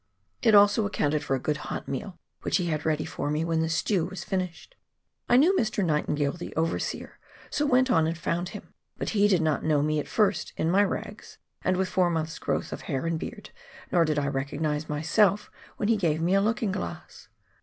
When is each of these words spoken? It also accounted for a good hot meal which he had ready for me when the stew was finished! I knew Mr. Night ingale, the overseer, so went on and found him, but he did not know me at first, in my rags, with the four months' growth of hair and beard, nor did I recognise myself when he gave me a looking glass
It 0.41 0.55
also 0.55 0.87
accounted 0.87 1.23
for 1.23 1.35
a 1.35 1.39
good 1.39 1.57
hot 1.57 1.87
meal 1.87 2.17
which 2.41 2.57
he 2.57 2.65
had 2.65 2.87
ready 2.87 3.05
for 3.05 3.29
me 3.29 3.45
when 3.45 3.61
the 3.61 3.69
stew 3.69 4.07
was 4.07 4.23
finished! 4.23 4.75
I 5.29 5.37
knew 5.37 5.53
Mr. 5.55 5.85
Night 5.85 6.07
ingale, 6.07 6.31
the 6.39 6.55
overseer, 6.55 7.19
so 7.51 7.67
went 7.67 7.91
on 7.91 8.07
and 8.07 8.17
found 8.17 8.49
him, 8.49 8.73
but 8.97 9.09
he 9.09 9.27
did 9.27 9.43
not 9.43 9.63
know 9.63 9.83
me 9.83 9.99
at 9.99 10.07
first, 10.07 10.53
in 10.57 10.71
my 10.71 10.83
rags, 10.83 11.37
with 11.63 11.77
the 11.77 11.85
four 11.85 12.09
months' 12.09 12.39
growth 12.39 12.73
of 12.73 12.81
hair 12.89 13.05
and 13.05 13.19
beard, 13.19 13.51
nor 13.91 14.03
did 14.03 14.17
I 14.17 14.25
recognise 14.25 14.89
myself 14.89 15.51
when 15.77 15.87
he 15.87 15.97
gave 15.97 16.19
me 16.19 16.33
a 16.33 16.41
looking 16.41 16.71
glass 16.71 17.27